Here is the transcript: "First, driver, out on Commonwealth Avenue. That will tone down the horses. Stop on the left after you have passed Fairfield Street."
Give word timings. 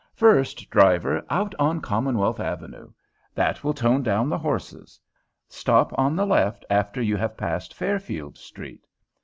"First, 0.15 0.67
driver, 0.71 1.23
out 1.29 1.53
on 1.59 1.79
Commonwealth 1.79 2.39
Avenue. 2.39 2.89
That 3.35 3.63
will 3.63 3.75
tone 3.75 4.01
down 4.01 4.29
the 4.29 4.37
horses. 4.39 4.99
Stop 5.47 5.91
on 5.95 6.15
the 6.15 6.25
left 6.25 6.65
after 6.71 7.03
you 7.03 7.15
have 7.17 7.37
passed 7.37 7.75
Fairfield 7.75 8.35
Street." 8.35 8.87